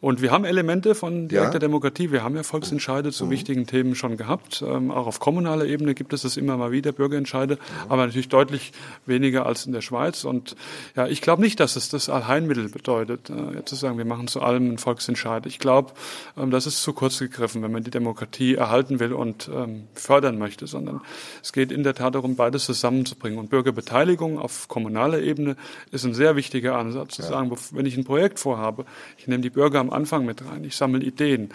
Und 0.00 0.20
wir 0.20 0.32
haben 0.32 0.44
Elemente 0.44 0.94
von 0.94 1.28
direkter 1.28 1.54
Ja. 1.54 1.58
Demokratie. 1.60 2.10
Wir 2.10 2.24
haben 2.24 2.34
ja 2.34 2.42
Volksentscheide 2.42 3.12
zu 3.12 3.30
wichtigen 3.30 3.66
Themen 3.66 3.94
schon 3.94 4.16
gehabt. 4.16 4.62
Ähm, 4.66 4.90
auch 4.90 5.06
auf 5.06 5.20
kommunaler 5.20 5.64
Ebene 5.64 5.94
gibt 5.94 6.12
es 6.12 6.22
das 6.22 6.36
immer 6.36 6.56
mal 6.56 6.72
wieder, 6.72 6.90
Bürgerentscheide, 6.92 7.58
aber 7.88 8.04
natürlich 8.06 8.28
deutlich 8.28 8.72
weniger 9.06 9.46
als 9.46 9.64
in 9.66 9.72
der 9.72 9.80
Schweiz. 9.80 10.24
Und 10.24 10.56
ja, 10.96 11.06
ich 11.06 11.20
glaube 11.20 11.40
nicht, 11.42 11.60
dass 11.60 11.76
es 11.76 11.88
das 11.88 12.08
Allheilmittel 12.08 12.68
bedeutet, 12.68 13.30
äh, 13.30 13.56
jetzt 13.56 13.68
zu 13.68 13.76
sagen, 13.76 13.96
wir 13.96 14.04
machen 14.04 14.26
zu 14.26 14.42
allem 14.42 14.64
einen 14.64 14.78
Volksentscheid. 14.78 15.46
Ich 15.46 15.58
glaube, 15.60 15.92
ähm, 16.36 16.50
das 16.50 16.66
ist 16.66 16.82
zu 16.82 16.92
kurz 16.92 17.18
gegriffen, 17.20 17.62
wenn 17.62 17.70
man 17.70 17.84
die 17.84 17.90
Demokratie 17.90 18.56
erhalten 18.56 18.98
will 18.98 19.12
und 19.12 19.48
ähm, 19.54 19.84
fördern 19.94 20.36
möchte, 20.38 20.66
sondern 20.66 21.00
es 21.42 21.52
geht 21.52 21.70
in 21.70 21.84
der 21.84 21.94
Tat 21.94 22.16
darum, 22.16 22.34
beides 22.34 22.64
zusammenzubringen. 22.64 23.38
Und 23.38 23.50
Bürgerbeteiligung 23.50 24.38
auf 24.38 24.66
kommunaler 24.66 25.20
Ebene 25.20 25.51
ist 25.90 26.04
ein 26.04 26.14
sehr 26.14 26.36
wichtiger 26.36 26.76
Ansatz, 26.76 27.16
zu 27.16 27.22
sagen, 27.22 27.50
wenn 27.72 27.86
ich 27.86 27.96
ein 27.96 28.04
Projekt 28.04 28.38
vorhabe, 28.38 28.84
ich 29.18 29.26
nehme 29.26 29.42
die 29.42 29.50
Bürger 29.50 29.80
am 29.80 29.90
Anfang 29.90 30.24
mit 30.24 30.44
rein, 30.44 30.64
ich 30.64 30.76
sammle 30.76 31.04
Ideen, 31.04 31.50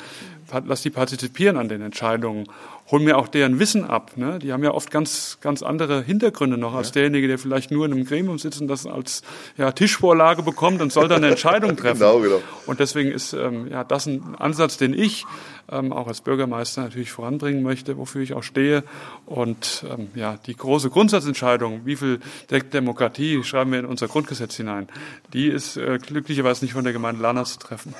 lass 0.65 0.81
die 0.81 0.89
partizipieren 0.89 1.57
an 1.57 1.69
den 1.69 1.81
Entscheidungen 1.81 2.47
hol 2.89 2.99
mir 3.01 3.17
auch 3.17 3.27
deren 3.27 3.59
Wissen 3.59 3.83
ab. 3.83 4.11
Ne? 4.15 4.39
Die 4.39 4.53
haben 4.53 4.63
ja 4.63 4.71
oft 4.71 4.91
ganz, 4.91 5.37
ganz 5.41 5.61
andere 5.61 6.01
Hintergründe 6.01 6.57
noch 6.57 6.73
als 6.73 6.89
ja. 6.89 6.93
derjenige, 6.93 7.27
der 7.27 7.37
vielleicht 7.37 7.69
nur 7.71 7.85
in 7.85 7.93
einem 7.93 8.05
Gremium 8.05 8.39
sitzt 8.39 8.61
und 8.61 8.67
das 8.67 8.85
als 8.85 9.23
ja, 9.57 9.71
Tischvorlage 9.71 10.41
bekommt 10.43 10.81
und 10.81 10.93
soll 10.93 11.07
dann 11.07 11.23
eine 11.23 11.31
Entscheidung 11.31 11.75
treffen. 11.77 11.99
genau, 11.99 12.19
genau. 12.19 12.41
Und 12.65 12.79
deswegen 12.79 13.11
ist 13.11 13.33
ähm, 13.33 13.67
ja, 13.69 13.83
das 13.83 14.05
ein 14.05 14.35
Ansatz, 14.37 14.77
den 14.77 14.93
ich 14.93 15.25
ähm, 15.69 15.91
auch 15.91 16.07
als 16.07 16.21
Bürgermeister 16.21 16.81
natürlich 16.81 17.11
voranbringen 17.11 17.61
möchte, 17.61 17.97
wofür 17.97 18.21
ich 18.21 18.33
auch 18.33 18.43
stehe. 18.43 18.83
Und 19.25 19.85
ähm, 19.89 20.09
ja, 20.15 20.37
die 20.45 20.55
große 20.55 20.89
Grundsatzentscheidung, 20.89 21.81
wie 21.85 21.95
viel 21.95 22.19
Demokratie 22.49 23.43
schreiben 23.43 23.71
wir 23.71 23.79
in 23.79 23.85
unser 23.85 24.07
Grundgesetz 24.07 24.55
hinein, 24.55 24.87
die 25.33 25.47
ist 25.47 25.77
äh, 25.77 25.99
glücklicherweise 25.99 26.63
nicht 26.63 26.73
von 26.73 26.83
der 26.83 26.93
Gemeinde 26.93 27.21
Lana 27.21 27.43
zu 27.43 27.59
treffen. 27.59 27.93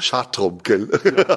Schade 0.00 0.28
drum, 0.32 0.60
gell? 0.62 0.88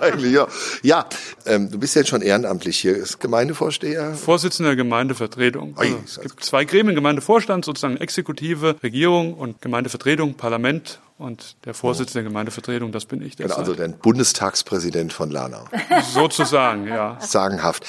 Eigentlich, 0.02 0.34
ja. 0.34 0.48
Ja, 0.84 1.06
ähm, 1.46 1.70
du 1.70 1.80
bist 1.80 1.96
jetzt 1.96 2.10
schon 2.10 2.22
ehrenamtlich 2.62 2.80
hier. 2.80 2.96
Ist 2.96 3.20
Gemeindevorsteher? 3.20 4.14
Vorsitzender 4.14 4.72
der 4.72 4.76
Gemeindevertretung. 4.76 5.74
Also, 5.78 5.98
es 6.06 6.22
gibt 6.22 6.44
zwei 6.44 6.66
Gremien, 6.66 6.96
Gemeindevorstand, 6.96 7.66
sozusagen 7.66 7.98
Exekutive, 7.98 8.76
Regierung 8.84 9.34
und 9.34 9.62
Gemeindevertretung, 9.62 10.36
Parlament 10.36 11.00
und 11.18 11.56
der 11.66 11.74
Vorsitzende 11.74 12.24
der 12.24 12.30
Gemeindevertretung, 12.30 12.92
das 12.92 13.06
bin 13.06 13.22
ich. 13.22 13.38
Genau, 13.38 13.56
also 13.56 13.74
der 13.74 13.90
Bundestagspräsident 13.90 15.14
von 15.14 15.32
Lanau. 15.32 15.66
Sozusagen, 16.14 16.88
ja. 16.88 17.18
Sagenhaft. 17.20 17.86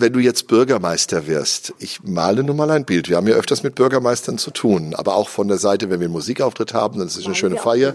Wenn 0.00 0.14
du 0.14 0.18
jetzt 0.18 0.46
Bürgermeister 0.46 1.26
wirst, 1.26 1.74
ich 1.78 2.02
male 2.02 2.42
nur 2.42 2.54
mal 2.54 2.70
ein 2.70 2.86
Bild. 2.86 3.10
Wir 3.10 3.18
haben 3.18 3.26
ja 3.26 3.34
öfters 3.34 3.62
mit 3.62 3.74
Bürgermeistern 3.74 4.38
zu 4.38 4.50
tun, 4.50 4.94
aber 4.94 5.14
auch 5.14 5.28
von 5.28 5.46
der 5.46 5.58
Seite, 5.58 5.90
wenn 5.90 6.00
wir 6.00 6.06
einen 6.06 6.14
Musikauftritt 6.14 6.72
haben, 6.72 6.98
dann 6.98 7.06
ist 7.06 7.18
es 7.18 7.26
eine 7.26 7.34
schöne 7.34 7.58
Feier. 7.58 7.94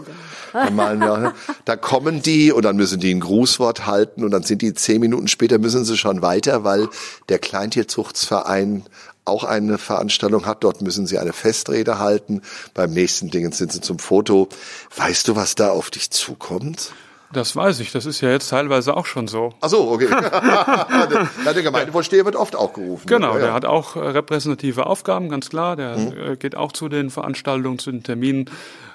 Dann 0.53 0.75
malen 0.75 0.99
wir, 0.99 1.33
da 1.65 1.75
kommen 1.75 2.21
die 2.21 2.51
und 2.51 2.63
dann 2.63 2.75
müssen 2.75 2.99
die 2.99 3.11
ein 3.11 3.21
Grußwort 3.21 3.87
halten 3.87 4.23
und 4.23 4.29
dann 4.29 4.43
sind 4.43 4.61
die 4.61 4.75
zehn 4.75 5.01
Minuten 5.01 5.27
später 5.27 5.57
müssen 5.57 5.83
sie 5.83 5.97
schon 5.97 6.21
weiter, 6.21 6.63
weil 6.63 6.89
der 7.27 7.39
Kleintierzuchtsverein 7.39 8.83
auch 9.25 9.43
eine 9.43 9.79
Veranstaltung 9.79 10.45
hat. 10.45 10.63
Dort 10.63 10.81
müssen 10.83 11.07
sie 11.07 11.17
eine 11.17 11.33
Festrede 11.33 11.97
halten. 11.97 12.41
Beim 12.75 12.91
nächsten 12.91 13.31
Ding 13.31 13.51
sind 13.51 13.71
sie 13.73 13.81
zum 13.81 13.97
Foto. 13.97 14.47
Weißt 14.95 15.27
du, 15.27 15.35
was 15.35 15.55
da 15.55 15.71
auf 15.71 15.89
dich 15.89 16.11
zukommt? 16.11 16.93
Das 17.35 17.53
weiß 17.53 17.81
ich, 17.81 17.91
das 17.91 18.05
ist 18.05 18.21
ja 18.21 18.29
jetzt 18.29 18.49
teilweise 18.49 18.95
auch 18.95 19.05
schon 19.05 19.27
so. 19.27 19.53
Ach 19.59 19.67
so, 19.67 19.91
okay. 19.91 20.07
der, 21.45 21.53
der 21.53 21.63
Gemeindevorsteher 21.63 22.23
wird 22.23 22.37
oft 22.37 22.55
auch 22.55 22.71
gerufen. 22.71 23.05
Genau, 23.07 23.33
ja, 23.33 23.39
ja. 23.39 23.45
der 23.45 23.53
hat 23.53 23.65
auch 23.65 23.97
äh, 23.97 23.99
repräsentative 23.99 24.85
Aufgaben, 24.85 25.27
ganz 25.27 25.49
klar. 25.49 25.75
Der 25.75 25.97
mhm. 25.97 26.39
geht 26.39 26.55
auch 26.55 26.71
zu 26.71 26.87
den 26.87 27.09
Veranstaltungen, 27.09 27.77
zu 27.77 27.91
den 27.91 28.03
Terminen 28.03 28.49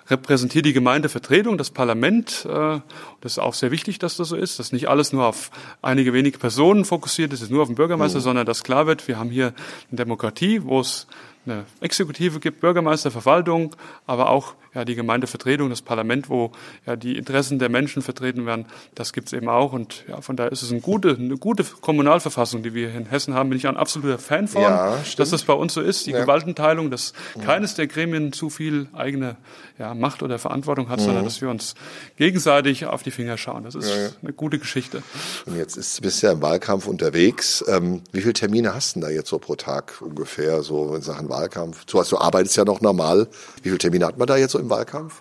repräsentiert 0.08 0.64
die 0.64 0.72
Gemeindevertretung, 0.72 1.58
das 1.58 1.70
Parlament. 1.70 2.46
Äh, 2.48 2.80
das 3.20 3.32
ist 3.32 3.38
auch 3.38 3.52
sehr 3.52 3.70
wichtig, 3.70 3.98
dass 3.98 4.16
das 4.16 4.28
so 4.28 4.36
ist, 4.36 4.58
dass 4.58 4.72
nicht 4.72 4.88
alles 4.88 5.12
nur 5.12 5.26
auf 5.26 5.50
einige 5.82 6.14
wenige 6.14 6.38
Personen 6.38 6.86
fokussiert 6.86 7.34
ist, 7.34 7.48
nur 7.50 7.60
auf 7.60 7.68
den 7.68 7.76
Bürgermeister, 7.76 8.20
mhm. 8.20 8.24
sondern 8.24 8.46
dass 8.46 8.64
klar 8.64 8.86
wird, 8.86 9.06
wir 9.06 9.18
haben 9.18 9.30
hier 9.30 9.52
eine 9.90 9.96
Demokratie, 9.98 10.62
wo 10.64 10.80
es 10.80 11.06
eine 11.44 11.64
Exekutive 11.80 12.40
gibt, 12.40 12.60
Bürgermeister, 12.60 13.10
Verwaltung, 13.10 13.76
aber 14.06 14.30
auch 14.30 14.54
ja, 14.74 14.84
die 14.84 14.94
Gemeindevertretung, 14.94 15.68
das 15.68 15.82
Parlament, 15.82 16.28
wo 16.28 16.52
ja, 16.86 16.96
die 16.96 17.16
Interessen 17.16 17.58
der 17.58 17.68
Menschen 17.68 18.02
vertreten 18.02 18.46
werden, 18.46 18.66
das 18.94 19.12
gibt's 19.12 19.32
eben 19.32 19.48
auch. 19.48 19.72
Und 19.72 20.04
ja, 20.08 20.20
von 20.20 20.36
daher 20.36 20.52
ist 20.52 20.62
es 20.62 20.70
eine 20.70 20.80
gute, 20.80 21.16
eine 21.16 21.36
gute 21.36 21.64
Kommunalverfassung, 21.64 22.62
die 22.62 22.74
wir 22.74 22.90
hier 22.90 23.00
in 23.00 23.06
Hessen 23.06 23.34
haben. 23.34 23.48
Bin 23.48 23.58
ich 23.58 23.66
ein 23.66 23.76
absoluter 23.76 24.18
Fan 24.18 24.46
von, 24.46 24.62
ja, 24.62 24.96
dass 25.16 25.30
das 25.30 25.42
bei 25.42 25.54
uns 25.54 25.74
so 25.74 25.80
ist, 25.80 26.06
die 26.06 26.12
ja. 26.12 26.20
Gewaltenteilung, 26.20 26.90
dass 26.90 27.12
keines 27.44 27.74
der 27.74 27.88
Gremien 27.88 28.32
zu 28.32 28.48
viel 28.48 28.88
eigene 28.92 29.36
ja, 29.78 29.94
Macht 29.94 30.22
oder 30.22 30.38
Verantwortung 30.38 30.88
hat, 30.88 31.00
mhm. 31.00 31.04
sondern 31.04 31.24
dass 31.24 31.40
wir 31.40 31.48
uns 31.48 31.74
gegenseitig 32.16 32.86
auf 32.86 33.02
die 33.02 33.10
Finger 33.10 33.38
schauen. 33.38 33.64
Das 33.64 33.74
ist 33.74 33.88
ja, 33.88 34.10
eine 34.22 34.32
gute 34.32 34.58
Geschichte. 34.58 35.02
Und 35.46 35.56
jetzt 35.56 35.76
ist, 35.76 36.00
bist 36.02 36.22
du 36.22 36.28
ja 36.28 36.32
im 36.32 36.42
Wahlkampf 36.42 36.86
unterwegs. 36.86 37.64
Ähm, 37.66 38.02
wie 38.12 38.20
viele 38.20 38.34
Termine 38.34 38.74
hast 38.74 38.94
du 38.94 39.00
denn 39.00 39.08
da 39.08 39.14
jetzt 39.14 39.30
so 39.30 39.38
pro 39.38 39.56
Tag 39.56 40.00
ungefähr, 40.00 40.62
so 40.62 40.94
in 40.94 41.02
Sachen 41.02 41.28
Wahlkampf? 41.28 41.86
Du, 41.86 41.98
hast, 41.98 42.12
du 42.12 42.18
arbeitest 42.18 42.56
ja 42.56 42.64
noch 42.64 42.80
normal. 42.80 43.26
Wie 43.62 43.70
viele 43.70 43.78
Termine 43.78 44.06
hat 44.06 44.18
man 44.18 44.28
da 44.28 44.36
jetzt 44.36 44.52
so 44.52 44.59
im 44.60 44.70
Wahlkampf? 44.70 45.20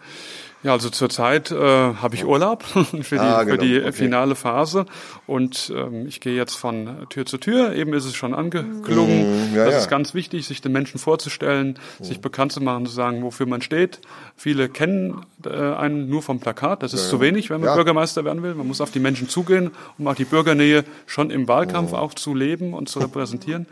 Ja, 0.62 0.74
also 0.74 0.90
zurzeit 0.90 1.52
äh, 1.52 1.56
habe 1.56 2.16
ich 2.16 2.26
Urlaub 2.26 2.64
für 3.02 3.16
die, 3.16 3.20
ah, 3.20 3.44
genau. 3.44 3.56
für 3.56 3.66
die 3.66 3.80
okay. 3.80 3.92
finale 3.94 4.36
Phase 4.36 4.86
und 5.26 5.72
ähm, 5.74 6.06
ich 6.06 6.20
gehe 6.20 6.36
jetzt 6.36 6.56
von 6.56 7.08
Tür 7.10 7.26
zu 7.26 7.38
Tür. 7.38 7.74
Eben 7.74 7.94
ist 7.94 8.04
es 8.04 8.14
schon 8.14 8.34
angeklungen. 8.34 9.52
Mm, 9.52 9.56
ja, 9.56 9.64
das 9.64 9.74
ja. 9.74 9.80
ist 9.80 9.90
ganz 9.90 10.14
wichtig, 10.14 10.46
sich 10.46 10.60
den 10.60 10.74
Menschen 10.74 11.00
vorzustellen, 11.00 11.80
mm. 12.00 12.04
sich 12.04 12.20
bekannt 12.20 12.52
zu 12.52 12.60
machen, 12.60 12.86
zu 12.86 12.92
sagen, 12.92 13.24
wofür 13.24 13.46
man 13.46 13.62
steht. 13.62 14.02
Viele 14.36 14.68
kennen 14.68 15.26
äh, 15.46 15.50
einen 15.50 16.10
nur 16.10 16.22
vom 16.22 16.42
Plakat. 16.42 16.84
Das 16.84 16.94
ist 16.94 17.06
ja, 17.06 17.10
zu 17.10 17.22
wenig, 17.22 17.50
wenn 17.50 17.62
man 17.62 17.74
Bürgermeister 17.76 18.26
werden 18.26 18.44
will. 18.44 18.54
Man 18.54 18.68
muss 18.68 18.82
auf 18.82 18.92
die 18.92 19.00
Menschen 19.00 19.30
zugehen, 19.30 19.72
um 19.98 20.08
auch 20.08 20.16
die 20.16 20.26
Bürgernähe 20.26 20.84
schon 21.06 21.32
im 21.32 21.48
Wahlkampf 21.48 21.94
mm. 21.94 21.96
auch 21.96 22.14
zu 22.14 22.36
leben 22.36 22.74
und 22.74 22.90
zu 22.90 23.00
repräsentieren. 23.00 23.66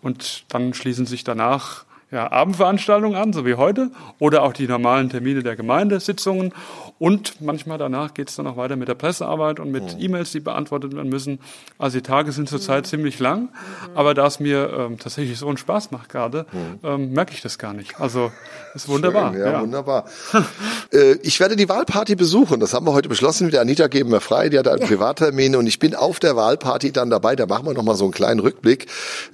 Und 0.00 0.44
dann 0.48 0.72
schließen 0.72 1.04
sich 1.04 1.22
danach 1.22 1.84
ja, 2.10 2.30
Abendveranstaltungen 2.30 3.16
an, 3.16 3.32
so 3.32 3.46
wie 3.46 3.54
heute, 3.54 3.90
oder 4.18 4.42
auch 4.42 4.52
die 4.52 4.66
normalen 4.66 5.10
Termine 5.10 5.42
der 5.42 5.54
Gemeindesitzungen. 5.54 6.52
Und 6.98 7.40
manchmal 7.40 7.78
danach 7.78 8.14
geht 8.14 8.28
es 8.28 8.36
dann 8.36 8.46
auch 8.46 8.56
weiter 8.56 8.76
mit 8.76 8.88
der 8.88 8.94
Pressearbeit 8.94 9.60
und 9.60 9.70
mit 9.70 9.94
mhm. 9.94 10.00
E-Mails, 10.00 10.32
die 10.32 10.40
beantwortet 10.40 10.94
werden 10.94 11.08
müssen. 11.08 11.38
Also 11.78 11.98
die 11.98 12.02
Tage 12.02 12.32
sind 12.32 12.48
zurzeit 12.48 12.84
mhm. 12.84 12.88
ziemlich 12.88 13.18
lang, 13.20 13.48
aber 13.94 14.14
da 14.14 14.26
es 14.26 14.40
mir 14.40 14.70
ähm, 14.76 14.98
tatsächlich 14.98 15.38
so 15.38 15.48
einen 15.48 15.56
Spaß 15.56 15.92
macht 15.92 16.08
gerade, 16.08 16.46
mhm. 16.52 16.86
ähm, 16.86 17.12
merke 17.12 17.32
ich 17.32 17.42
das 17.42 17.58
gar 17.58 17.72
nicht. 17.72 18.00
Also 18.00 18.32
ist 18.74 18.88
wunderbar. 18.88 19.32
Schön, 19.32 19.40
ja, 19.40 19.52
ja, 19.52 19.62
wunderbar. 19.62 20.04
äh, 20.92 21.12
ich 21.22 21.38
werde 21.38 21.56
die 21.56 21.68
Wahlparty 21.68 22.16
besuchen. 22.16 22.60
Das 22.60 22.74
haben 22.74 22.86
wir 22.86 22.92
heute 22.92 23.08
beschlossen. 23.08 23.44
Mit 23.44 23.54
der 23.54 23.60
Anita 23.60 23.86
geben 23.86 24.10
wir 24.10 24.20
frei. 24.20 24.48
Die 24.48 24.58
hat 24.58 24.68
einen 24.68 24.80
ja. 24.80 24.86
Privattermin 24.86 25.56
und 25.56 25.66
ich 25.66 25.78
bin 25.78 25.94
auf 25.94 26.18
der 26.18 26.36
Wahlparty 26.36 26.92
dann 26.92 27.08
dabei. 27.08 27.36
Da 27.36 27.46
machen 27.46 27.66
wir 27.66 27.74
noch 27.74 27.82
mal 27.82 27.94
so 27.94 28.04
einen 28.04 28.12
kleinen 28.12 28.40
Rückblick, 28.40 28.86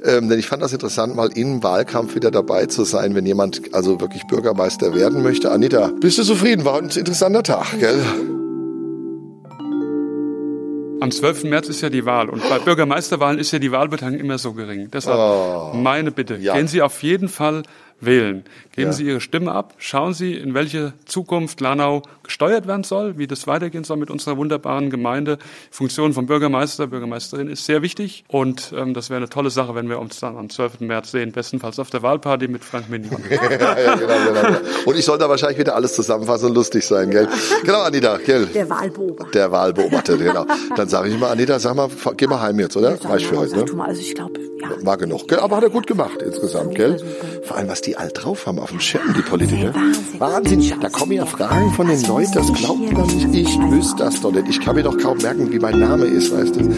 ähm, 0.04 0.28
denn 0.28 0.38
ich 0.38 0.47
fand 0.47 0.62
das 0.62 0.73
interessant, 0.73 1.16
mal 1.16 1.30
im 1.35 1.62
Wahlkampf 1.62 2.14
wieder 2.14 2.30
dabei 2.30 2.65
zu 2.68 2.85
sein, 2.85 3.14
wenn 3.14 3.26
jemand 3.26 3.75
also 3.75 4.00
wirklich 4.00 4.26
Bürgermeister 4.28 4.94
werden 4.94 5.23
möchte. 5.23 5.50
Anita, 5.50 5.90
bist 6.00 6.18
du 6.18 6.23
zufrieden? 6.23 6.64
War 6.64 6.78
ein 6.78 6.90
interessanter 6.90 7.42
Tag. 7.42 7.56
Tag, 7.56 7.80
gell? 7.80 8.04
Am 11.00 11.11
12. 11.11 11.44
März 11.44 11.68
ist 11.68 11.80
ja 11.80 11.90
die 11.90 12.04
Wahl 12.04 12.28
und 12.28 12.42
bei 12.49 12.58
Bürgermeisterwahlen 12.58 13.38
ist 13.38 13.52
ja 13.52 13.58
die 13.58 13.70
Wahlbeteiligung 13.70 14.25
immer 14.25 14.38
so 14.38 14.52
gering. 14.52 14.88
Deshalb 14.92 15.18
oh, 15.18 15.73
meine 15.75 16.11
Bitte, 16.11 16.37
ja. 16.37 16.54
gehen 16.54 16.68
Sie 16.68 16.82
auf 16.82 17.02
jeden 17.02 17.28
Fall 17.28 17.62
wählen. 18.00 18.45
Geben 18.75 18.88
ja. 18.88 18.93
Sie 18.93 19.05
Ihre 19.05 19.21
Stimme 19.21 19.53
ab, 19.53 19.75
schauen 19.79 20.12
Sie, 20.12 20.35
in 20.35 20.53
welche 20.53 20.93
Zukunft 21.07 21.61
Lanau 21.61 22.03
gesteuert 22.23 22.67
werden 22.67 22.85
soll, 22.85 23.17
wie 23.17 23.26
das 23.26 23.47
weitergehen 23.47 23.85
soll 23.85 23.97
mit 23.97 24.11
unserer 24.11 24.37
wunderbaren 24.37 24.91
Gemeinde. 24.91 25.38
Die 25.38 25.76
Funktion 25.76 26.12
von 26.12 26.26
Bürgermeister, 26.26 26.87
Bürgermeisterin 26.87 27.49
ist 27.49 27.65
sehr 27.65 27.83
wichtig 27.83 28.25
und 28.29 28.73
ähm, 28.76 28.93
das 28.93 29.09
wäre 29.09 29.19
eine 29.19 29.29
tolle 29.29 29.50
Sache, 29.50 29.75
wenn 29.75 29.88
wir 29.88 29.99
uns 29.99 30.21
dann 30.21 30.37
am 30.37 30.50
12. 30.50 30.81
März 30.81 31.12
sehen, 31.12 31.33
bestenfalls 31.33 31.79
auf 31.79 31.88
der 31.88 32.03
Wahlparty 32.03 32.49
mit 32.49 32.65
Frank 32.65 32.91
Minimann. 32.91 33.23
ja, 33.31 33.37
ja, 33.79 33.95
genau, 33.95 34.15
genau, 34.26 34.43
genau. 34.43 34.59
Und 34.85 34.99
ich 34.99 35.05
soll 35.05 35.19
da 35.19 35.29
wahrscheinlich 35.29 35.59
wieder 35.59 35.75
alles 35.75 35.95
zusammenfassen 35.95 36.49
und 36.50 36.55
lustig 36.55 36.85
sein, 36.85 37.11
gell? 37.11 37.29
Genau, 37.65 37.81
Anita, 37.81 38.19
gell? 38.19 38.47
Der 38.47 38.69
Wahlbeobachter. 38.69 39.33
Der 39.33 39.50
Wahlbeobachter, 39.50 40.17
genau. 40.19 40.47
Dann 40.76 40.88
sage 40.88 41.09
ich 41.09 41.19
mal, 41.19 41.31
Anita, 41.31 41.59
sag 41.59 41.75
mal, 41.75 41.88
geh 42.17 42.26
mal 42.26 42.41
heim 42.41 42.61
jetzt, 42.61 42.76
oder? 42.76 42.97
Ja, 42.97 43.09
Reicht 43.09 43.26
für 43.26 43.38
heute, 43.38 43.57
ne? 43.57 43.73
Mal, 43.73 43.88
also 43.88 44.00
ich 44.00 44.15
glaube, 44.15 44.41
ja. 44.61 44.71
War 44.87 44.97
genug, 44.97 45.29
gell? 45.29 45.38
Aber 45.38 45.57
hat 45.57 45.65
er 45.65 45.71
gut 45.71 45.87
gemacht 45.87 46.23
insgesamt, 46.23 46.75
gell? 46.75 46.99
Vor 47.43 47.57
allem, 47.57 47.69
was 47.69 47.83
die 47.87 47.97
alt 47.97 48.12
drauf 48.14 48.47
haben 48.47 48.59
auf 48.59 48.71
dem 48.71 48.81
Schirm, 48.81 49.14
die 49.16 49.23
Politiker. 49.23 49.73
Wahnsinn. 50.19 50.73
Da 50.81 50.88
kommen 50.88 51.12
ja 51.12 51.25
Fragen 51.25 51.73
von 51.73 51.87
den 51.87 52.02
Leuten, 52.02 52.33
das 52.33 52.52
glaubt 52.52 52.93
man 52.93 53.07
nicht. 53.07 53.49
Ich 53.49 53.59
wüsste 53.71 54.05
das 54.05 54.21
doch 54.21 54.33
nicht. 54.33 54.49
Ich 54.49 54.61
kann 54.61 54.75
mir 54.75 54.83
doch 54.83 54.99
kaum 54.99 55.19
merken, 55.19 55.50
wie 55.52 55.59
mein 55.59 55.78
Name 55.78 56.05
ist, 56.05 56.33
weißt 56.33 56.57
du. 56.57 56.76